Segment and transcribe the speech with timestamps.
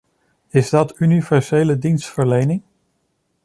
[0.49, 2.61] Is dat universele dienstverlening?